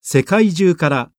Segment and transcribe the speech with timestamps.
[0.00, 1.10] 世界中から